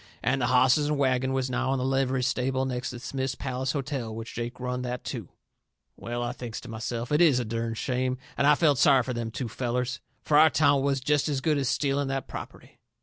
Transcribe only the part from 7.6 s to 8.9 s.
shame, and I felt